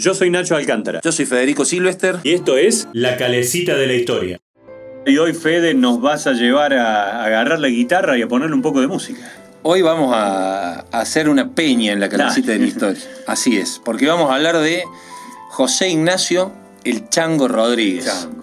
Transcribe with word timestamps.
Yo 0.00 0.14
soy 0.14 0.30
Nacho 0.30 0.56
Alcántara. 0.56 1.02
Yo 1.04 1.12
soy 1.12 1.26
Federico 1.26 1.66
Silvester. 1.66 2.20
Y 2.22 2.32
esto 2.32 2.56
es 2.56 2.88
La 2.94 3.18
Calecita 3.18 3.76
de 3.76 3.86
la 3.86 3.92
Historia. 3.92 4.40
Y 5.04 5.18
hoy, 5.18 5.34
Fede, 5.34 5.74
nos 5.74 6.00
vas 6.00 6.26
a 6.26 6.32
llevar 6.32 6.72
a 6.72 7.22
agarrar 7.22 7.60
la 7.60 7.68
guitarra 7.68 8.16
y 8.16 8.22
a 8.22 8.26
ponerle 8.26 8.54
un 8.54 8.62
poco 8.62 8.80
de 8.80 8.86
música. 8.86 9.20
Hoy 9.62 9.82
vamos 9.82 10.14
a 10.16 10.86
hacer 10.90 11.28
una 11.28 11.50
peña 11.50 11.92
en 11.92 12.00
la 12.00 12.08
Calecita 12.08 12.52
de 12.52 12.60
la 12.60 12.66
Historia. 12.66 13.02
Así 13.26 13.58
es, 13.58 13.78
porque 13.84 14.06
vamos 14.06 14.30
a 14.30 14.36
hablar 14.36 14.56
de 14.56 14.84
José 15.50 15.90
Ignacio 15.90 16.50
el 16.82 17.10
Chango 17.10 17.46
Rodríguez. 17.46 18.06
Chango. 18.06 18.42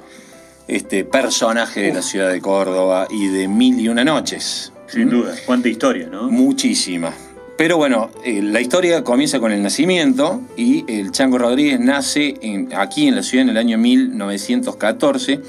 Este 0.67 1.05
personaje 1.05 1.81
de 1.81 1.93
la 1.93 2.03
ciudad 2.03 2.29
de 2.29 2.39
Córdoba 2.39 3.07
y 3.09 3.29
de 3.29 3.47
Mil 3.47 3.79
y 3.79 3.89
Una 3.89 4.03
Noches. 4.03 4.71
Sin 4.85 5.09
duda. 5.09 5.33
Cuánta 5.47 5.69
historia, 5.69 6.07
¿no? 6.07 6.29
Muchísima. 6.29 7.11
Pero 7.57 7.77
bueno, 7.77 8.11
eh, 8.23 8.41
la 8.43 8.61
historia 8.61 9.03
comienza 9.03 9.39
con 9.39 9.51
el 9.51 9.63
nacimiento 9.63 10.41
y 10.55 10.85
el 10.87 11.11
Chango 11.11 11.39
Rodríguez 11.39 11.79
nace 11.79 12.35
aquí 12.75 13.07
en 13.07 13.15
la 13.15 13.23
ciudad 13.23 13.45
en 13.45 13.49
el 13.49 13.57
año 13.57 13.79
1914. 13.79 15.41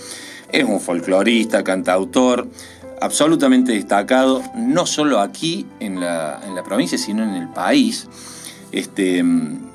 Es 0.51 0.65
un 0.65 0.81
folclorista, 0.81 1.63
cantautor, 1.63 2.49
absolutamente 3.03 3.73
destacado, 3.73 4.43
no 4.57 4.87
solo 4.87 5.21
aquí 5.21 5.67
en 5.81 6.01
la, 6.01 6.41
en 6.47 6.55
la 6.55 6.65
provincia, 6.65 6.97
sino 6.97 7.23
en 7.23 7.35
el 7.35 7.49
país. 7.49 8.09
Este, 8.73 9.23
mm, 9.23 9.69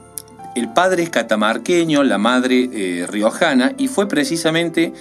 el 0.55 0.73
padre 0.73 1.03
es 1.03 1.11
catamarqueño, 1.11 2.03
la 2.03 2.17
madre 2.17 2.69
eh, 2.73 3.05
riojana, 3.07 3.73
y 3.77 3.87
fue 3.87 4.07
precisamente 4.07 4.91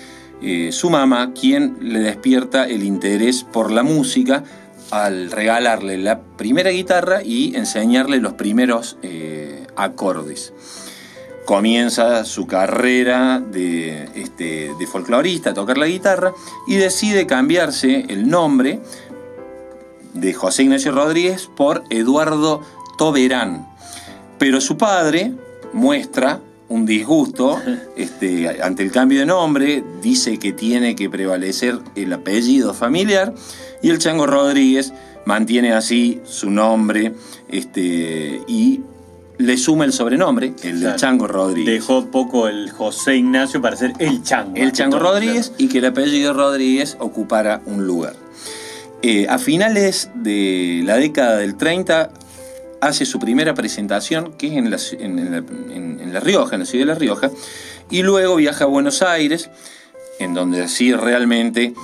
eh, 0.43 0.71
su 0.73 0.91
mamá 0.91 1.33
quien 1.33 1.79
le 1.81 2.01
despierta 2.01 2.67
el 2.67 2.83
interés 2.83 3.45
por 3.45 3.71
la 3.71 3.83
música 3.83 4.45
al 4.93 5.31
regalarle 5.31 5.97
la 5.97 6.21
primera 6.21 6.71
guitarra 6.71 7.23
y 7.25 7.57
enseñarle 7.57 8.19
los 8.19 8.35
primeros 8.35 8.99
eh, 9.03 9.67
acordes. 9.75 10.53
Comienza 11.47 12.27
su 12.27 12.47
carrera 12.47 13.41
de, 13.41 14.07
este, 14.15 14.71
de 14.79 14.87
folclorista, 14.87 15.51
a 15.51 15.55
tocar 15.55 15.79
la 15.79 15.87
guitarra, 15.87 16.35
y 16.69 16.77
decide 16.77 17.27
cambiarse 17.27 18.05
el 18.11 18.29
nombre 18.29 18.81
de 20.13 20.35
José 20.35 20.65
Ignacio 20.65 20.93
Rodríguez 20.93 21.49
por 21.57 21.85
Eduardo 21.89 22.61
Toberán. 22.99 23.67
Pero 24.39 24.61
su 24.61 24.77
padre 24.77 25.33
muestra 25.73 26.39
un 26.69 26.85
disgusto 26.85 27.59
este, 27.97 28.63
ante 28.63 28.83
el 28.83 28.93
cambio 28.93 29.21
de 29.21 29.27
nombre, 29.27 29.83
dice 30.03 30.39
que 30.39 30.53
tiene 30.53 30.95
que 30.97 31.09
prevalecer 31.09 31.79
el 31.97 32.13
apellido 32.13 32.75
familiar 32.75 33.33
y 33.83 33.91
el 33.91 33.99
Chango 33.99 34.27
Rodríguez 34.27 34.93
mantiene 35.25 35.73
así 35.73 36.21
su 36.25 36.51
nombre 36.51 37.13
este, 37.49 38.41
y 38.47 38.81
le 39.39 39.57
suma 39.57 39.85
el 39.85 39.93
sobrenombre, 39.93 40.55
el 40.63 40.75
de 40.75 40.87
Claro. 40.87 40.99
Chango 40.99 41.27
Rodríguez. 41.27 41.75
Dejó 41.75 42.07
poco 42.07 42.49
el 42.49 42.71
José 42.71 43.17
Ignacio 43.17 43.61
para 43.61 43.77
ser 43.77 43.93
el 43.99 44.23
Chango. 44.23 44.57
El 44.57 44.73
Chango 44.73 44.99
Rodríguez 44.99 45.53
y 45.59 45.69
que 45.69 45.79
el 45.79 45.87
apellido 45.87 46.33
Rodríguez 46.33 46.97
ocupara 47.01 47.61
un 47.67 47.87
lugar. 47.87 48.15
Eh, 49.03 49.27
a 49.29 49.39
finales 49.39 50.11
de 50.15 50.83
la 50.85 50.97
década 50.97 51.39
del 51.39 51.57
30 51.57 52.11
hace 52.81 53.05
su 53.05 53.19
primera 53.19 53.55
presentación, 53.55 54.33
que 54.35 54.47
es 54.49 54.53
en 54.53 54.71
la, 54.71 54.79
en 55.39 56.13
La 56.13 56.21
Rioja, 56.21 56.55
en 56.55 56.61
la 56.61 56.67
ciudad 56.67 56.83
de 56.83 56.93
La 56.93 56.99
Rioja, 56.99 57.31
y 57.91 58.03
luego 58.03 58.37
viaja 58.37 58.65
a 58.65 58.69
Buenos 58.69 59.03
Aires, 59.03 59.51
en 60.19 60.35
donde 60.35 60.63
así 60.63 60.93
realmente 60.93 61.75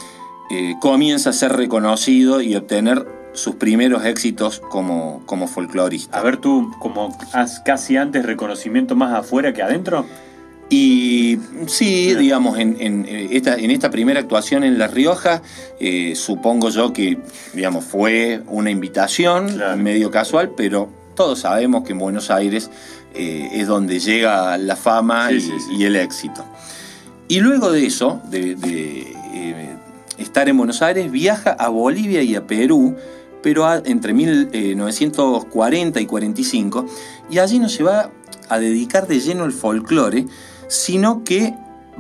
eh, 0.51 0.75
comienza 0.81 1.31
a 1.31 1.33
ser 1.33 1.53
reconocido 1.53 2.41
y 2.41 2.55
obtener 2.57 3.07
sus 3.35 3.55
primeros 3.57 4.05
éxitos 4.05 4.61
como, 4.61 5.23
como 5.27 5.47
folclorista. 5.47 6.19
A 6.19 6.23
ver, 6.23 6.39
tú, 6.39 6.73
como 6.81 7.17
has 7.33 7.61
casi 7.61 7.97
antes 7.97 8.25
reconocimiento 8.25 8.97
más 8.97 9.15
afuera 9.15 9.53
que 9.53 9.63
adentro. 9.63 10.07
Y 10.71 11.39
sí, 11.67 12.15
digamos, 12.15 12.59
en, 12.59 12.77
en, 12.81 13.07
eh, 13.09 13.29
esta, 13.31 13.55
en 13.57 13.71
esta 13.71 13.91
primera 13.91 14.21
actuación 14.21 14.65
en 14.65 14.79
La 14.79 14.87
Rioja, 14.87 15.41
eh, 15.81 16.15
supongo 16.15 16.69
yo 16.69 16.93
que, 16.93 17.19
digamos, 17.55 17.85
fue 17.85 18.43
una 18.49 18.71
invitación 18.71 19.49
Claro. 19.55 19.77
medio 19.79 20.11
casual, 20.11 20.51
pero 20.57 20.91
todos 21.15 21.39
sabemos 21.41 21.85
que 21.85 21.93
en 21.93 21.99
Buenos 21.99 22.31
Aires 22.31 22.71
eh, 23.15 23.49
es 23.53 23.67
donde 23.67 23.99
llega 23.99 24.59
la 24.59 24.77
fama 24.77 25.29
Sí, 25.31 25.37
y, 25.37 25.41
sí, 25.41 25.53
sí. 25.59 25.77
y 25.79 25.85
el 25.85 25.97
éxito. 25.97 26.45
Y 27.29 27.41
luego 27.41 27.73
de 27.73 27.87
eso, 27.87 28.21
de, 28.29 28.55
de, 28.55 29.01
eh, 29.33 29.77
estar 30.19 30.49
en 30.49 30.57
Buenos 30.57 30.83
Aires, 30.83 31.11
viaja 31.11 31.51
a 31.51 31.69
Bolivia 31.69 32.23
y 32.23 32.35
a 32.35 32.47
Perú, 32.47 32.97
pero 33.43 33.67
a- 33.67 33.83
entre 33.85 34.13
1940 34.13 36.01
y 36.01 36.07
45, 36.07 36.87
y 37.31 37.39
allí 37.39 37.59
no 37.59 37.69
se 37.69 37.83
va 37.85 38.11
a 38.49 38.59
dedicar 38.59 39.07
de 39.07 39.21
lleno 39.21 39.45
al 39.45 39.53
folclore, 39.53 40.27
sino 40.69 41.23
que 41.25 41.55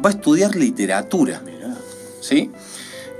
va 0.04 0.10
a 0.10 0.12
estudiar 0.12 0.54
literatura. 0.56 1.40
Mirá. 1.44 1.76
¿sí? 2.20 2.50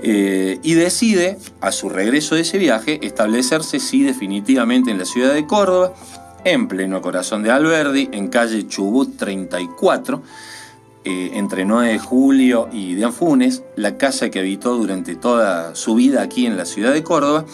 Eh, 0.01 0.59
y 0.63 0.73
decide, 0.75 1.37
a 1.61 1.71
su 1.71 1.89
regreso 1.89 2.35
de 2.35 2.41
ese 2.41 2.57
viaje, 2.57 2.99
establecerse, 3.05 3.79
sí, 3.79 4.03
definitivamente 4.03 4.91
en 4.91 4.97
la 4.97 5.05
ciudad 5.05 5.33
de 5.33 5.45
Córdoba, 5.45 5.93
en 6.45 6.67
pleno 6.69 7.01
corazón 7.01 7.43
de 7.43 7.51
Alberdi, 7.51 8.07
en 8.13 8.29
calle 8.29 8.65
Chubut 8.67 9.17
34, 9.17 10.21
eh, 11.05 11.31
entre 11.35 11.63
9 11.63 11.93
de 11.93 11.99
julio 11.99 12.67
y 12.73 12.95
de 12.95 13.05
Anfunes, 13.05 13.63
la 13.77 13.97
casa 13.97 14.29
que 14.29 14.39
habitó 14.39 14.77
durante 14.77 15.15
toda 15.15 15.73
su 15.73 15.95
vida 15.95 16.21
aquí 16.21 16.45
en 16.45 16.57
la 16.57 16.65
ciudad 16.65 16.91
de 16.91 17.03
Córdoba. 17.03 17.45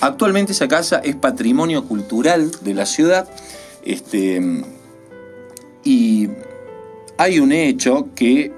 Actualmente 0.00 0.52
esa 0.52 0.68
casa 0.68 1.02
es 1.04 1.14
patrimonio 1.14 1.84
cultural 1.84 2.50
de 2.62 2.72
la 2.72 2.86
ciudad. 2.86 3.28
Este, 3.84 4.40
y 5.84 6.30
hay 7.18 7.40
un 7.40 7.52
hecho 7.52 8.08
que 8.14 8.54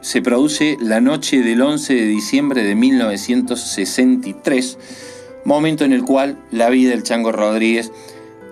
se 0.00 0.22
produce 0.22 0.76
la 0.80 1.00
noche 1.00 1.42
del 1.42 1.60
11 1.60 1.92
de 1.92 2.06
diciembre 2.06 2.62
de 2.62 2.76
1963, 2.76 4.78
momento 5.44 5.84
en 5.84 5.92
el 5.92 6.04
cual 6.04 6.38
la 6.52 6.70
vida 6.70 6.90
del 6.90 7.02
Chango 7.02 7.32
Rodríguez 7.32 7.90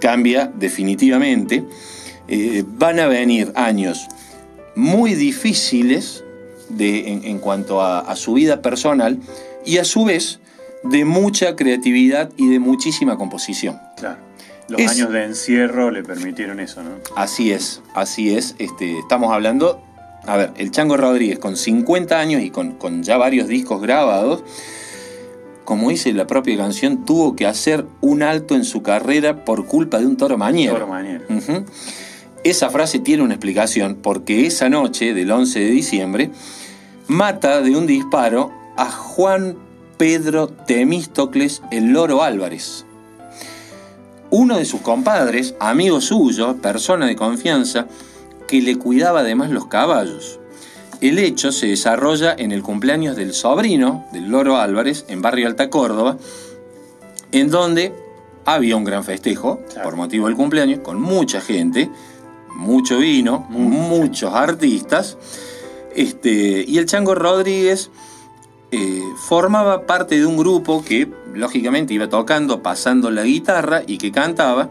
cambia 0.01 0.51
definitivamente. 0.53 1.63
Eh, 2.27 2.65
van 2.67 2.99
a 2.99 3.07
venir 3.07 3.53
años 3.55 4.09
muy 4.75 5.15
difíciles 5.15 6.25
de- 6.69 7.13
en, 7.13 7.25
en 7.25 7.39
cuanto 7.39 7.81
a, 7.81 8.01
a 8.01 8.17
su 8.17 8.35
vida 8.35 8.63
personal 8.63 9.19
y 9.65 9.79
a 9.79 9.85
su 9.85 10.05
vez 10.05 10.41
de 10.83 11.05
mucha 11.05 11.57
creatividad 11.57 12.31
y 12.37 12.49
de 12.49 12.59
muchísima 12.59 13.17
composición. 13.17 13.79
Claro. 13.97 14.19
Los 14.69 14.81
Es- 14.81 14.91
años 14.93 15.11
de 15.13 15.25
encierro 15.25 15.91
le 15.91 16.03
permitieron 16.03 16.61
eso, 16.61 16.83
¿no? 16.83 16.91
Así 17.17 17.53
es, 17.53 17.83
así 17.95 18.35
es. 18.35 18.55
Este, 18.59 18.99
estamos 18.99 19.33
hablando, 19.33 19.83
a 20.27 20.37
ver, 20.37 20.53
el 20.57 20.71
Chango 20.71 20.97
Rodríguez 20.97 21.39
con 21.39 21.57
50 21.57 22.19
años 22.19 22.43
y 22.43 22.51
con, 22.51 22.73
con 22.73 23.03
ya 23.03 23.17
varios 23.19 23.47
discos 23.49 23.81
grabados, 23.83 24.43
como 25.65 25.89
dice 25.91 26.13
la 26.13 26.27
propia 26.27 26.57
canción, 26.59 27.05
tuvo 27.07 27.37
que 27.37 27.47
hacer 27.47 27.87
un 28.03 28.23
alto 28.23 28.55
en 28.55 28.65
su 28.65 28.83
carrera 28.83 29.45
por 29.45 29.67
culpa 29.67 29.99
de 29.99 30.07
un 30.07 30.17
toro 30.17 30.37
mañero. 30.37 30.75
Toro 30.75 30.87
Mañero. 30.89 31.25
Ujú. 31.31 31.65
Esa 32.45 32.69
frase 32.69 32.99
tiene 32.99 33.23
una 33.23 33.35
explicación 33.35 33.97
porque 34.03 34.47
esa 34.47 34.69
noche 34.69 35.15
del 35.15 35.31
11 35.31 35.61
de 35.61 35.71
diciembre 35.71 36.31
mata 37.07 37.63
de 37.63 37.75
un 37.75 37.87
disparo 37.87 38.53
a 38.77 38.91
Juan 38.91 39.57
Pedro 39.97 40.49
Temístocles 40.49 41.63
el 41.71 41.95
Loro 41.95 42.23
Álvarez. 42.23 42.85
Uno 44.29 44.59
de 44.59 44.67
sus 44.67 44.83
compadres, 44.83 45.55
amigo 45.59 46.03
suyo, 46.03 46.57
persona 46.61 47.07
de 47.07 47.17
confianza, 47.17 47.87
que 48.47 48.61
le 48.61 48.77
cuidaba 48.77 49.21
además 49.21 49.49
los 49.49 49.67
caballos. 49.69 50.39
El 51.01 51.19
hecho 51.19 51.51
se 51.51 51.69
desarrolla 51.69 52.35
en 52.37 52.53
el 52.53 52.63
cumpleaños 52.63 53.17
del 53.17 53.33
sobrino 53.33 54.05
del 54.13 54.29
Loro 54.29 54.59
Álvarez 54.59 55.07
en 55.09 55.23
Barrio 55.23 55.47
Alta 55.47 55.71
Córdoba, 55.71 56.19
en 57.33 57.51
donde 57.51 57.95
había 58.45 58.77
un 58.77 58.85
gran 58.85 59.03
festejo 59.03 59.63
por 59.83 59.97
motivo 59.97 60.27
del 60.27 60.37
cumpleaños, 60.37 60.81
con 60.81 61.01
mucha 61.01 61.41
gente, 61.41 61.91
mucho 62.55 62.99
vino, 62.99 63.47
muchos 63.51 64.33
artistas. 64.35 65.17
Este, 65.95 66.65
y 66.67 66.79
el 66.79 66.87
Chango 66.87 67.15
Rodríguez 67.15 67.91
eh, 68.73 69.03
formaba 69.17 69.87
parte 69.87 70.19
de 70.19 70.27
un 70.27 70.37
grupo 70.37 70.85
que 70.85 71.09
lógicamente 71.33 71.95
iba 71.95 72.09
tocando, 72.09 72.63
pasando 72.63 73.11
la 73.11 73.23
guitarra 73.23 73.83
y 73.87 73.99
que 73.99 74.11
cantaba. 74.11 74.71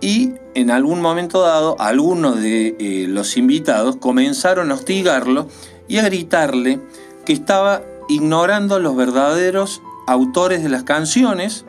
Y 0.00 0.32
en 0.54 0.70
algún 0.70 1.00
momento 1.00 1.42
dado, 1.42 1.76
algunos 1.78 2.40
de 2.40 2.76
eh, 2.78 3.06
los 3.08 3.36
invitados 3.36 3.96
comenzaron 3.96 4.70
a 4.70 4.74
hostigarlo 4.74 5.48
y 5.88 5.98
a 5.98 6.02
gritarle 6.02 6.80
que 7.24 7.32
estaba 7.32 7.82
ignorando 8.08 8.78
los 8.78 8.96
verdaderos 8.96 9.82
autores 10.06 10.62
de 10.62 10.68
las 10.68 10.82
canciones 10.82 11.64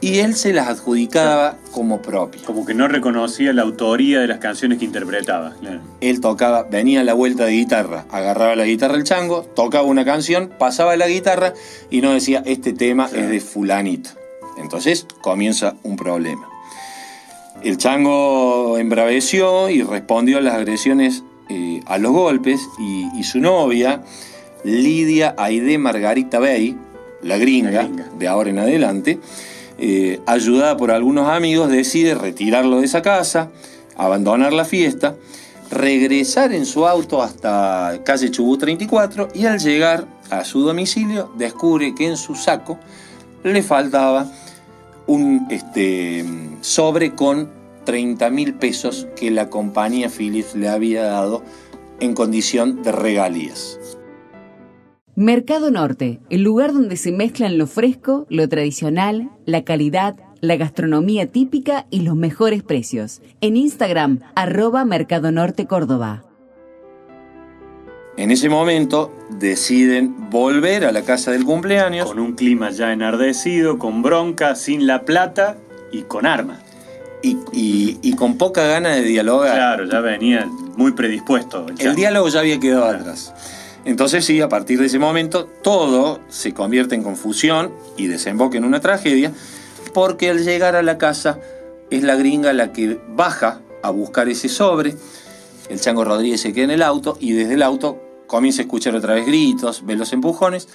y 0.00 0.18
él 0.18 0.34
se 0.34 0.52
las 0.52 0.68
adjudicaba 0.68 1.56
como 1.70 2.02
propias. 2.02 2.44
Como 2.44 2.66
que 2.66 2.74
no 2.74 2.88
reconocía 2.88 3.52
la 3.52 3.62
autoría 3.62 4.20
de 4.20 4.26
las 4.26 4.38
canciones 4.38 4.78
que 4.78 4.84
interpretaba. 4.84 5.54
Claro. 5.60 5.80
Él 6.00 6.20
tocaba, 6.20 6.64
venía 6.64 7.00
a 7.00 7.04
la 7.04 7.14
vuelta 7.14 7.46
de 7.46 7.52
guitarra, 7.52 8.04
agarraba 8.10 8.54
la 8.56 8.64
guitarra 8.64 8.96
el 8.96 9.04
chango, 9.04 9.42
tocaba 9.42 9.84
una 9.84 10.04
canción, 10.04 10.50
pasaba 10.58 10.96
la 10.96 11.08
guitarra 11.08 11.54
y 11.90 12.00
no 12.00 12.12
decía, 12.12 12.42
este 12.46 12.72
tema 12.72 13.08
Claro. 13.08 13.24
es 13.24 13.30
de 13.30 13.40
fulanito. 13.40 14.10
Entonces 14.58 15.06
comienza 15.20 15.74
un 15.82 15.96
problema. 15.96 16.48
El 17.62 17.78
chango 17.78 18.76
embraveció 18.78 19.70
y 19.70 19.82
respondió 19.82 20.38
a 20.38 20.40
las 20.42 20.54
agresiones 20.54 21.22
eh, 21.48 21.82
a 21.86 21.98
los 21.98 22.12
golpes 22.12 22.60
y, 22.78 23.22
su 23.22 23.40
novia, 23.40 24.02
Lidia 24.64 25.34
Aide 25.38 25.78
Margarita 25.78 26.38
Bey, 26.38 26.76
la 27.22 27.38
gringa, 27.38 27.88
de 28.18 28.28
ahora 28.28 28.50
en 28.50 28.58
adelante, 28.58 29.18
eh, 29.78 30.20
ayudada 30.26 30.76
por 30.76 30.90
algunos 30.90 31.28
amigos, 31.28 31.70
decide 31.70 32.14
retirarlo 32.14 32.80
de 32.80 32.86
esa 32.86 33.02
casa, 33.02 33.50
abandonar 33.96 34.52
la 34.52 34.64
fiesta, 34.64 35.16
regresar 35.70 36.52
en 36.52 36.66
su 36.66 36.86
auto 36.86 37.22
hasta 37.22 38.00
calle 38.04 38.30
Chubut 38.30 38.60
34 38.60 39.28
y 39.34 39.46
al 39.46 39.58
llegar 39.58 40.06
a 40.30 40.44
su 40.44 40.60
domicilio 40.60 41.30
descubre 41.36 41.94
que 41.94 42.06
en 42.06 42.16
su 42.16 42.34
saco 42.34 42.78
le 43.42 43.62
faltaba 43.62 44.26
un 45.06 45.46
este, 45.50 46.24
sobre 46.60 47.14
con 47.14 47.50
30 47.84 48.30
mil 48.30 48.54
pesos 48.54 49.06
que 49.16 49.30
la 49.30 49.50
compañía 49.50 50.08
Philips 50.08 50.54
le 50.54 50.68
había 50.68 51.04
dado 51.04 51.42
en 52.00 52.14
condición 52.14 52.82
de 52.82 52.92
regalías. 52.92 53.78
Mercado 55.16 55.70
Norte, 55.70 56.18
el 56.28 56.42
lugar 56.42 56.72
donde 56.72 56.96
se 56.96 57.12
mezclan 57.12 57.56
lo 57.56 57.68
fresco, 57.68 58.26
lo 58.30 58.48
tradicional, 58.48 59.30
la 59.46 59.62
calidad, 59.62 60.16
la 60.40 60.56
gastronomía 60.56 61.30
típica 61.30 61.86
y 61.88 62.00
los 62.00 62.16
mejores 62.16 62.64
precios. 62.64 63.22
En 63.40 63.56
Instagram, 63.56 64.18
arroba 64.34 64.84
Mercado 64.84 65.30
Norte 65.30 65.66
Córdoba. 65.66 66.24
En 68.16 68.32
ese 68.32 68.48
momento 68.48 69.12
deciden 69.38 70.30
volver 70.30 70.84
a 70.84 70.90
la 70.90 71.02
casa 71.02 71.30
del 71.30 71.44
cumpleaños. 71.44 72.08
Con 72.08 72.18
un 72.18 72.32
clima 72.32 72.70
ya 72.70 72.92
enardecido, 72.92 73.78
con 73.78 74.02
bronca, 74.02 74.56
sin 74.56 74.88
la 74.88 75.02
plata 75.04 75.58
y 75.92 76.02
con 76.02 76.26
armas. 76.26 76.58
Y, 77.22 78.12
con 78.16 78.36
poca 78.36 78.66
gana 78.66 78.96
de 78.96 79.02
dialogar. 79.02 79.54
Claro, 79.54 79.84
ya 79.84 80.00
venía 80.00 80.48
muy 80.76 80.90
predispuesto. 80.90 81.66
El, 81.78 81.94
diálogo 81.94 82.28
ya 82.28 82.40
había 82.40 82.58
quedado 82.58 82.86
atrás. 82.86 83.32
Entonces 83.84 84.24
sí, 84.24 84.40
a 84.40 84.48
partir 84.48 84.80
de 84.80 84.86
ese 84.86 84.98
momento 84.98 85.46
todo 85.62 86.20
se 86.28 86.54
convierte 86.54 86.94
en 86.94 87.02
confusión 87.02 87.72
y 87.96 88.06
desemboca 88.06 88.56
en 88.56 88.64
una 88.64 88.80
tragedia, 88.80 89.32
porque 89.92 90.30
al 90.30 90.42
llegar 90.42 90.74
a 90.74 90.82
la 90.82 90.96
casa 90.96 91.38
es 91.90 92.02
la 92.02 92.16
gringa 92.16 92.52
la 92.52 92.72
que 92.72 92.98
baja 93.08 93.60
a 93.82 93.90
buscar 93.90 94.28
ese 94.28 94.48
sobre, 94.48 94.96
el 95.68 95.80
chango 95.80 96.04
Rodríguez 96.04 96.40
se 96.40 96.52
queda 96.52 96.64
en 96.64 96.70
el 96.72 96.82
auto 96.82 97.16
y 97.20 97.32
desde 97.32 97.54
el 97.54 97.62
auto 97.62 98.00
comienza 98.26 98.62
a 98.62 98.64
escuchar 98.64 98.94
otra 98.94 99.14
vez 99.14 99.26
gritos, 99.26 99.84
ve 99.84 99.96
los 99.96 100.12
empujones. 100.12 100.68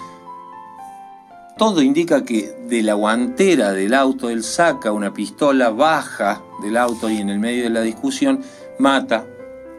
Todo 1.58 1.82
indica 1.82 2.24
que 2.24 2.54
de 2.68 2.82
la 2.82 2.94
guantera 2.94 3.72
del 3.72 3.94
auto 3.94 4.30
él 4.30 4.42
saca 4.42 4.92
una 4.92 5.12
pistola, 5.12 5.70
baja 5.70 6.42
del 6.62 6.76
auto 6.76 7.10
y 7.10 7.18
en 7.18 7.28
el 7.28 7.38
medio 7.38 7.64
de 7.64 7.70
la 7.70 7.82
discusión 7.82 8.40
mata 8.78 9.26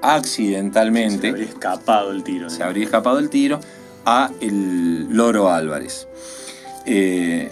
accidentalmente. 0.01 1.21
Se 1.21 1.29
habría 1.29 1.45
escapado 1.45 2.11
el 2.11 2.23
tiro. 2.23 2.49
Se 2.49 2.63
habría 2.63 2.83
escapado 2.85 3.19
el 3.19 3.29
tiro 3.29 3.59
a 4.05 4.31
el 4.41 5.07
Loro 5.09 5.49
Álvarez. 5.49 6.07
Eh, 6.85 7.51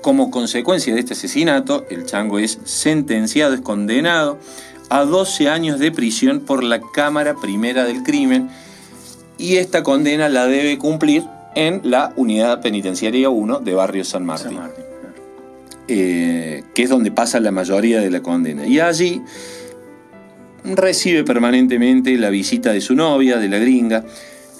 como 0.00 0.30
consecuencia 0.30 0.94
de 0.94 1.00
este 1.00 1.14
asesinato, 1.14 1.84
el 1.90 2.06
chango 2.06 2.38
es 2.38 2.58
sentenciado, 2.64 3.54
es 3.54 3.60
condenado 3.60 4.38
a 4.88 5.04
12 5.04 5.48
años 5.48 5.78
de 5.78 5.90
prisión 5.92 6.40
por 6.40 6.62
la 6.62 6.80
Cámara 6.80 7.34
Primera 7.34 7.84
del 7.84 8.02
Crimen 8.02 8.48
y 9.36 9.56
esta 9.56 9.82
condena 9.82 10.28
la 10.28 10.46
debe 10.46 10.78
cumplir 10.78 11.24
en 11.54 11.80
la 11.84 12.12
Unidad 12.16 12.60
Penitenciaria 12.60 13.28
1 13.28 13.60
de 13.60 13.74
Barrio 13.74 14.04
San 14.04 14.24
Martín, 14.24 14.58
eh, 15.88 16.62
que 16.74 16.82
es 16.82 16.90
donde 16.90 17.10
pasa 17.10 17.40
la 17.40 17.50
mayoría 17.50 18.00
de 18.00 18.10
la 18.10 18.20
condena. 18.20 18.66
Y 18.66 18.80
allí 18.80 19.22
recibe 20.76 21.24
permanentemente 21.24 22.16
la 22.16 22.30
visita 22.30 22.72
de 22.72 22.80
su 22.80 22.94
novia, 22.94 23.38
de 23.38 23.48
la 23.48 23.58
gringa, 23.58 24.04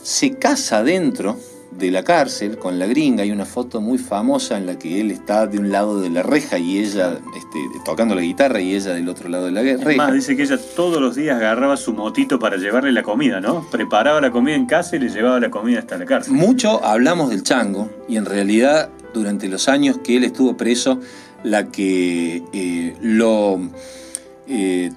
se 0.03 0.39
casa 0.39 0.83
dentro 0.83 1.39
de 1.71 1.91
la 1.91 2.03
cárcel 2.03 2.59
con 2.59 2.79
la 2.79 2.87
gringa. 2.87 3.23
Hay 3.23 3.31
una 3.31 3.45
foto 3.45 3.81
muy 3.81 3.99
famosa 3.99 4.59
en 4.59 4.67
la 4.67 4.79
que 4.79 5.01
él 5.01 5.11
está 5.11 5.47
de 5.47 5.59
un 5.59 5.71
lado 5.71 6.01
de 6.01 6.11
la 6.11 6.23
reja 6.23 6.59
y 6.59 6.79
ella 6.79 7.19
este, 7.37 7.59
tocando 7.85 8.15
la 8.15 8.23
guitarra 8.23 8.61
y 8.61 8.75
ella 8.75 8.95
del 8.95 9.09
otro 9.09 9.29
lado 9.29 9.47
de 9.47 9.53
la 9.53 9.63
reja. 9.63 9.97
Más, 9.97 10.13
dice 10.13 10.37
que 10.37 10.43
ella 10.43 10.59
todos 10.75 11.01
los 11.01 11.15
días 11.15 11.37
agarraba 11.37 11.77
su 11.77 11.93
motito 11.93 12.39
para 12.39 12.57
llevarle 12.57 12.93
la 12.93 13.03
comida, 13.03 13.41
¿no? 13.41 13.67
Preparaba 13.71 14.21
la 14.21 14.31
comida 14.31 14.57
en 14.57 14.67
casa 14.67 14.97
y 14.97 14.99
le 14.99 15.09
llevaba 15.09 15.39
la 15.41 15.51
comida 15.51 15.79
hasta 15.79 15.99
la 15.99 16.05
cárcel. 16.05 16.33
Mucho 16.33 16.85
hablamos 16.85 17.31
del 17.31 17.43
chango 17.43 17.91
y 18.09 18.17
en 18.17 18.25
realidad 18.25 18.91
durante 19.15 19.49
los 19.49 19.69
años 19.69 19.99
que 19.99 20.17
él 20.17 20.25
estuvo 20.25 20.57
preso, 20.57 21.01
la 21.43 21.69
que 21.69 22.43
eh, 22.53 22.97
lo... 23.01 23.61
Eh, 24.49 24.91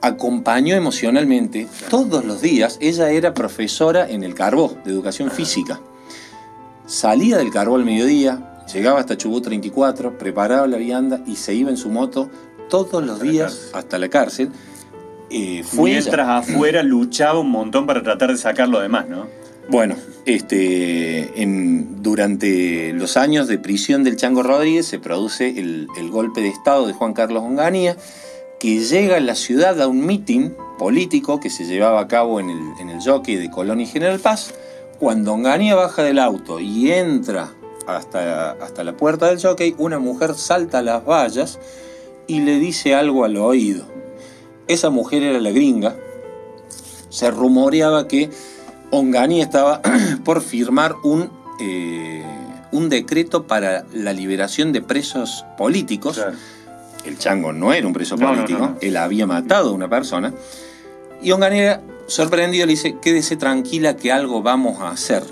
acompañó 0.00 0.74
emocionalmente 0.74 1.66
todos 1.90 2.24
los 2.24 2.40
días. 2.40 2.78
Ella 2.80 3.10
era 3.10 3.34
profesora 3.34 4.08
en 4.08 4.22
el 4.22 4.34
Carbó, 4.34 4.76
de 4.84 4.90
educación 4.90 5.30
física. 5.30 5.80
Salía 6.86 7.36
del 7.38 7.50
Carbó 7.50 7.76
al 7.76 7.84
mediodía, 7.84 8.62
llegaba 8.72 9.00
hasta 9.00 9.16
Chubut 9.16 9.44
34, 9.44 10.18
preparaba 10.18 10.66
la 10.66 10.76
vianda 10.76 11.20
y 11.26 11.36
se 11.36 11.54
iba 11.54 11.70
en 11.70 11.76
su 11.76 11.88
moto 11.90 12.30
todos 12.68 13.04
los 13.04 13.20
días 13.20 13.70
hasta 13.72 13.98
la 13.98 14.08
cárcel. 14.08 14.50
Eh, 15.30 15.64
Mientras 15.72 16.28
afuera 16.28 16.82
luchaba 16.82 17.40
un 17.40 17.50
montón 17.50 17.86
para 17.86 18.02
tratar 18.02 18.30
de 18.30 18.38
sacar 18.38 18.68
lo 18.68 18.80
demás, 18.80 19.08
¿no? 19.08 19.26
Bueno, 19.68 19.96
este, 20.26 21.42
en, 21.42 22.00
durante 22.00 22.92
los 22.92 23.16
años 23.16 23.48
de 23.48 23.58
prisión 23.58 24.04
del 24.04 24.14
Chango 24.14 24.44
Rodríguez 24.44 24.86
se 24.86 25.00
produce 25.00 25.58
el, 25.58 25.88
el 25.98 26.10
golpe 26.10 26.40
de 26.40 26.48
Estado 26.48 26.86
de 26.86 26.92
Juan 26.92 27.12
Carlos 27.12 27.42
Onganía 27.42 27.96
que 28.58 28.80
llega 28.80 29.16
a 29.16 29.20
la 29.20 29.34
ciudad 29.34 29.80
a 29.80 29.86
un 29.86 30.06
mitin 30.06 30.56
político 30.78 31.40
que 31.40 31.50
se 31.50 31.64
llevaba 31.64 32.00
a 32.00 32.08
cabo 32.08 32.40
en 32.40 32.50
el, 32.50 32.60
en 32.80 32.90
el 32.90 33.00
jockey 33.00 33.36
de 33.36 33.50
Colón 33.50 33.80
y 33.80 33.86
General 33.86 34.18
Paz. 34.18 34.54
Cuando 34.98 35.34
Onganía 35.34 35.74
baja 35.74 36.02
del 36.02 36.18
auto 36.18 36.58
y 36.60 36.90
entra 36.90 37.52
hasta, 37.86 38.52
hasta 38.52 38.84
la 38.84 38.96
puerta 38.96 39.28
del 39.28 39.40
jockey, 39.40 39.74
una 39.78 39.98
mujer 39.98 40.34
salta 40.34 40.78
a 40.78 40.82
las 40.82 41.04
vallas 41.04 41.58
y 42.26 42.40
le 42.40 42.58
dice 42.58 42.94
algo 42.94 43.24
al 43.24 43.36
oído. 43.36 43.84
Esa 44.68 44.90
mujer 44.90 45.22
era 45.22 45.38
la 45.38 45.50
gringa. 45.50 45.96
Se 47.08 47.30
rumoreaba 47.30 48.08
que 48.08 48.30
Onganía 48.90 49.44
estaba 49.44 49.80
por 50.24 50.40
firmar 50.40 50.94
un, 51.04 51.30
eh, 51.60 52.24
un 52.72 52.88
decreto 52.88 53.46
para 53.46 53.84
la 53.92 54.12
liberación 54.12 54.72
de 54.72 54.82
presos 54.82 55.44
políticos 55.56 56.20
el 57.06 57.18
chango 57.18 57.52
no 57.52 57.72
era 57.72 57.86
un 57.86 57.92
preso 57.92 58.16
político, 58.16 58.76
él 58.80 58.96
había 58.96 59.26
matado 59.26 59.70
a 59.70 59.72
una 59.72 59.88
persona. 59.88 60.32
Y 61.22 61.32
Onganera, 61.32 61.82
sorprendido, 62.06 62.66
le 62.66 62.72
dice, 62.72 62.96
quédese 63.00 63.36
tranquila 63.36 63.96
que 63.96 64.12
algo 64.12 64.42
vamos 64.42 64.80
a 64.80 64.90
hacer. 64.90 65.22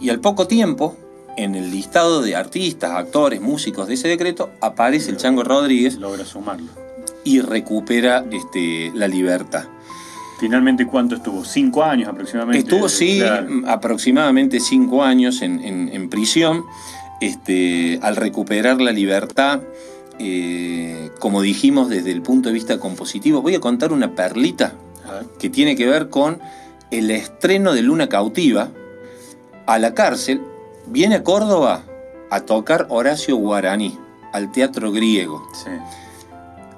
Y 0.00 0.10
al 0.10 0.20
poco 0.20 0.46
tiempo, 0.46 0.96
en 1.36 1.54
el 1.54 1.70
listado 1.70 2.20
de 2.22 2.36
artistas, 2.36 2.92
actores, 2.92 3.40
músicos 3.40 3.88
de 3.88 3.94
ese 3.94 4.08
decreto, 4.08 4.50
aparece 4.60 5.10
el 5.10 5.16
Chango 5.16 5.44
Rodríguez. 5.44 5.96
Logra 5.96 6.24
sumarlo. 6.24 6.70
Y 7.24 7.40
recupera 7.40 8.24
este, 8.30 8.90
la 8.94 9.08
libertad. 9.08 9.64
Finalmente, 10.38 10.86
¿cuánto 10.86 11.16
estuvo? 11.16 11.44
¿Cinco 11.44 11.82
años 11.82 12.08
aproximadamente? 12.08 12.60
Estuvo, 12.60 12.88
sí, 12.88 13.20
aproximadamente 13.66 14.60
cinco 14.60 15.02
años 15.02 15.42
en, 15.42 16.08
prisión. 16.10 16.64
Este, 17.20 17.98
al 18.02 18.14
recuperar 18.14 18.80
la 18.80 18.92
libertad, 18.92 19.60
eh, 20.18 21.10
como 21.18 21.42
dijimos 21.42 21.88
desde 21.88 22.10
el 22.12 22.22
punto 22.22 22.48
de 22.48 22.54
vista 22.54 22.78
compositivo, 22.78 23.42
voy 23.42 23.54
a 23.54 23.60
contar 23.60 23.92
una 23.92 24.14
perlita 24.14 24.74
que 25.38 25.48
tiene 25.48 25.76
que 25.76 25.86
ver 25.86 26.10
con 26.10 26.40
el 26.90 27.10
estreno 27.10 27.72
de 27.72 27.82
Luna 27.82 28.08
Cautiva 28.08 28.70
a 29.66 29.78
la 29.78 29.94
cárcel. 29.94 30.40
Viene 30.86 31.16
a 31.16 31.22
Córdoba 31.22 31.84
a 32.30 32.40
tocar 32.40 32.86
Horacio 32.90 33.36
Guaraní 33.36 33.98
al 34.32 34.52
teatro 34.52 34.92
griego. 34.92 35.46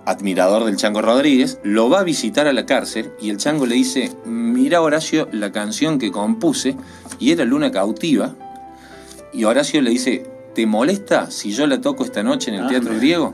Admirador 0.04 0.64
del 0.64 0.76
Chango 0.76 1.02
Rodríguez, 1.02 1.58
lo 1.62 1.88
va 1.88 2.00
a 2.00 2.04
visitar 2.04 2.46
a 2.46 2.52
la 2.52 2.66
cárcel 2.66 3.12
y 3.20 3.30
el 3.30 3.36
Chango 3.36 3.66
le 3.66 3.76
dice, 3.76 4.12
mira 4.24 4.80
Horacio 4.80 5.28
la 5.32 5.52
canción 5.52 5.98
que 5.98 6.10
compuse 6.10 6.76
y 7.18 7.32
era 7.32 7.44
Luna 7.44 7.70
Cautiva. 7.70 8.34
Y 9.32 9.44
Horacio 9.44 9.80
le 9.82 9.90
dice, 9.90 10.24
¿te 10.60 10.66
molesta 10.66 11.30
si 11.30 11.52
yo 11.52 11.66
la 11.66 11.80
toco 11.80 12.04
esta 12.04 12.22
noche 12.22 12.50
en 12.50 12.56
el 12.58 12.66
ah, 12.66 12.68
Teatro 12.68 12.94
Griego? 12.94 13.32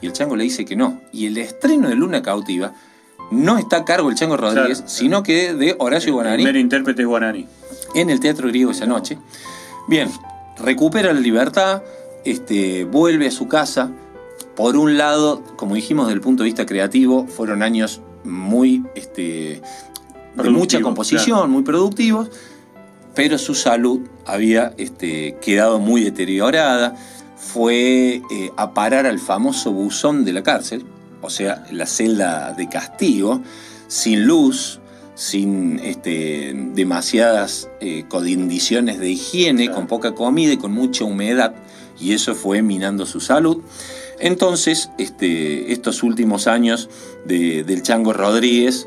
Y 0.00 0.06
el 0.06 0.12
Chango 0.12 0.36
le 0.36 0.44
dice 0.44 0.64
que 0.64 0.76
no. 0.76 1.00
Y 1.12 1.26
el 1.26 1.36
estreno 1.36 1.88
de 1.88 1.96
Luna 1.96 2.22
Cautiva 2.22 2.72
no 3.32 3.58
está 3.58 3.78
a 3.78 3.84
cargo 3.84 4.06
del 4.06 4.16
Chango 4.16 4.36
Rodríguez, 4.36 4.84
sino 4.86 5.24
que 5.24 5.54
de 5.54 5.74
Horacio 5.80 6.12
Guarani. 6.12 6.36
El 6.36 6.48
primer 6.50 6.60
intérprete 6.60 7.02
es 7.02 7.08
Guarani. 7.08 7.46
En 7.96 8.10
el 8.10 8.20
Teatro 8.20 8.46
Griego 8.46 8.70
esa 8.70 8.86
noche. 8.86 9.18
Bien, 9.88 10.08
recupera 10.56 11.12
la 11.12 11.18
libertad, 11.18 11.82
este, 12.24 12.84
vuelve 12.84 13.26
a 13.26 13.32
su 13.32 13.48
casa. 13.48 13.90
Por 14.54 14.76
un 14.76 14.96
lado, 14.96 15.42
como 15.56 15.74
dijimos, 15.74 16.06
desde 16.06 16.14
el 16.14 16.20
punto 16.20 16.44
de 16.44 16.50
vista 16.50 16.64
creativo, 16.64 17.26
fueron 17.26 17.64
años 17.64 18.02
muy 18.22 18.84
este, 18.94 19.62
de 20.36 20.50
mucha 20.50 20.80
composición, 20.80 21.50
muy 21.50 21.64
productivos 21.64 22.30
pero 23.18 23.36
su 23.36 23.56
salud 23.56 24.02
había 24.26 24.74
este, 24.76 25.38
quedado 25.40 25.80
muy 25.80 26.04
deteriorada. 26.04 26.94
Fue 27.36 28.22
eh, 28.30 28.52
a 28.56 28.74
parar 28.74 29.06
al 29.06 29.18
famoso 29.18 29.72
buzón 29.72 30.24
de 30.24 30.32
la 30.32 30.44
cárcel, 30.44 30.84
o 31.20 31.28
sea, 31.28 31.64
la 31.72 31.86
celda 31.86 32.52
de 32.52 32.68
castigo, 32.68 33.42
sin 33.88 34.24
luz, 34.24 34.78
sin 35.16 35.80
este, 35.80 36.52
demasiadas 36.76 37.68
eh, 37.80 38.04
condiciones 38.06 39.00
de 39.00 39.10
higiene, 39.10 39.68
con 39.68 39.88
poca 39.88 40.14
comida 40.14 40.52
y 40.52 40.56
con 40.56 40.70
mucha 40.70 41.02
humedad, 41.02 41.56
y 41.98 42.12
eso 42.12 42.36
fue 42.36 42.62
minando 42.62 43.04
su 43.04 43.18
salud. 43.18 43.64
Entonces, 44.20 44.90
este, 44.96 45.72
estos 45.72 46.04
últimos 46.04 46.46
años 46.46 46.88
del 47.26 47.82
Chango 47.82 48.12
Rodríguez, 48.12 48.86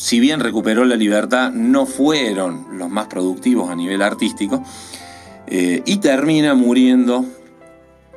si 0.00 0.18
bien 0.18 0.40
recuperó 0.40 0.84
la 0.86 0.96
libertad, 0.96 1.52
no 1.52 1.84
fueron 1.84 2.78
los 2.78 2.88
más 2.88 3.08
productivos 3.08 3.68
a 3.68 3.76
nivel 3.76 4.00
artístico, 4.00 4.64
eh, 5.46 5.82
y 5.84 5.98
termina 5.98 6.54
muriendo 6.54 7.26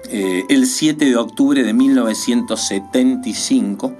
eh, 0.09 0.45
el 0.47 0.65
7 0.65 1.03
de 1.03 1.17
octubre 1.17 1.61
de 1.61 1.73
1975 1.73 3.93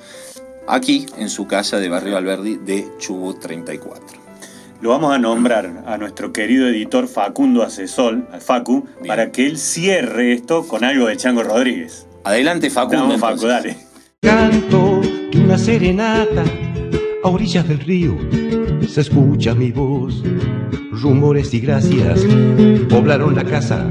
aquí 0.66 1.08
en 1.18 1.30
su 1.30 1.46
casa 1.46 1.78
de 1.78 1.90
Barrio 1.90 2.16
Alberdi 2.16 2.56
de 2.56 2.88
Chubut 3.00 3.42
34. 3.42 4.18
Lo 4.80 4.92
vamos 4.92 5.14
a 5.14 5.18
nombrar 5.18 5.84
a 5.86 5.98
nuestro 5.98 6.32
querido 6.32 6.70
editor 6.70 7.10
Facundo 7.10 7.64
Asesol, 7.64 8.30
al 8.32 8.40
Facu, 8.40 8.88
para 9.06 9.34
que 9.34 9.46
él 9.46 9.58
cierre 9.58 10.32
esto 10.32 10.66
con 10.66 10.86
algo 10.86 11.08
de 11.08 11.18
Chango 11.18 11.44
Rodríguez. 11.44 12.08
Adelante, 12.24 12.70
Facundo. 12.70 13.18
Facu, 13.18 13.46
dale. 13.46 13.76
Canto 14.22 15.02
una 15.36 15.58
serenata 15.58 16.46
a 17.24 17.28
orillas 17.30 17.68
del 17.68 17.80
río, 17.80 18.18
se 18.88 19.02
escucha 19.02 19.56
mi 19.56 19.72
voz. 19.72 20.24
Rumores 20.92 21.54
y 21.54 21.60
gracias 21.60 22.26
poblaron 22.90 23.36
la 23.36 23.44
casa, 23.44 23.90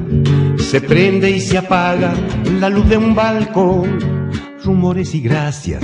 se 0.59 0.81
prende 0.81 1.31
y 1.31 1.41
se 1.41 1.59
apaga 1.59 2.15
la 2.61 2.69
luz 2.69 2.89
de 2.89 2.97
un 2.97 3.15
balcón. 3.15 4.31
Rumores 4.65 5.15
y 5.15 5.21
gracias 5.21 5.83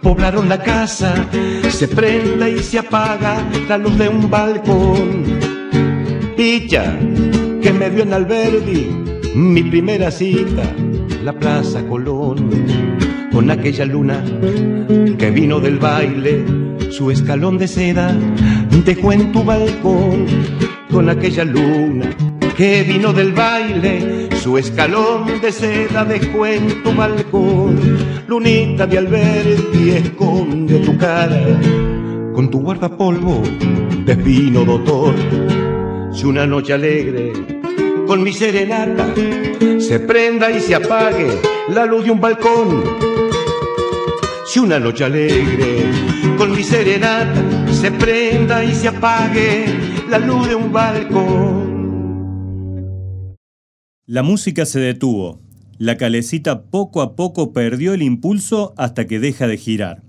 poblaron 0.00 0.48
la 0.48 0.62
casa, 0.62 1.14
se 1.68 1.88
prende 1.88 2.52
y 2.52 2.58
se 2.60 2.78
apaga 2.78 3.44
la 3.68 3.76
luz 3.76 3.98
de 3.98 4.08
un 4.08 4.30
balcón. 4.30 5.24
Picha, 6.36 6.96
que 7.60 7.72
me 7.72 7.90
dio 7.90 8.04
en 8.04 8.12
Alberdi 8.12 9.06
mi 9.34 9.62
primera 9.64 10.10
cita, 10.10 10.62
la 11.22 11.32
Plaza 11.32 11.86
Colón, 11.86 12.48
con 13.32 13.50
aquella 13.50 13.84
luna 13.84 14.24
que 15.18 15.30
vino 15.30 15.60
del 15.60 15.78
baile, 15.78 16.44
su 16.90 17.10
escalón 17.10 17.58
de 17.58 17.68
seda 17.68 18.16
dejó 18.84 19.12
en 19.12 19.32
tu 19.32 19.42
balcón, 19.44 20.26
con 20.90 21.08
aquella 21.08 21.44
luna 21.44 22.10
que 22.56 22.84
vino 22.84 23.12
del 23.12 23.32
baile, 23.32 24.30
su 24.42 24.56
escalón 24.56 25.40
de 25.42 25.52
seda 25.52 26.04
dejó 26.06 26.46
en 26.46 26.82
tu 26.82 26.94
balcón. 26.94 27.78
Lunita 28.26 28.86
de 28.86 28.98
Alberti 28.98 29.90
esconde 29.90 30.78
tu 30.78 30.96
cara 30.96 31.60
con 32.34 32.50
tu 32.50 32.60
guardapolvo 32.60 33.42
de 34.06 34.14
vino 34.14 34.64
doctor. 34.64 35.14
Si 36.12 36.24
una 36.24 36.46
noche 36.46 36.72
alegre 36.72 37.32
con 38.06 38.22
mi 38.22 38.32
serenata 38.32 39.12
se 39.78 40.00
prenda 40.00 40.50
y 40.50 40.60
se 40.60 40.76
apague 40.76 41.38
la 41.68 41.84
luz 41.84 42.04
de 42.04 42.10
un 42.10 42.20
balcón. 42.20 43.15
Si 44.46 44.60
una 44.60 44.78
noche 44.78 45.02
alegre 45.04 45.90
con 46.38 46.52
mi 46.52 46.62
serenata 46.62 47.42
se 47.72 47.90
prenda 47.90 48.62
y 48.62 48.72
se 48.74 48.86
apague 48.86 49.64
la 50.08 50.18
luz 50.18 50.48
de 50.48 50.54
un 50.54 50.72
balcón. 50.72 51.66
La 54.06 54.22
música 54.22 54.64
se 54.64 54.78
detuvo. 54.78 55.40
La 55.78 55.96
calecita 55.96 56.62
poco 56.62 57.02
a 57.02 57.16
poco 57.16 57.52
perdió 57.52 57.92
el 57.92 58.02
impulso 58.02 58.72
hasta 58.76 59.08
que 59.08 59.18
deja 59.18 59.48
de 59.48 59.56
girar. 59.56 60.02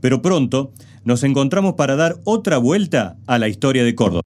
Pero 0.00 0.22
pronto 0.22 0.72
nos 1.04 1.22
encontramos 1.22 1.74
para 1.74 1.94
dar 1.94 2.16
otra 2.24 2.58
vuelta 2.58 3.16
a 3.28 3.38
la 3.38 3.46
historia 3.46 3.84
de 3.84 3.94
Córdoba. 3.94 4.22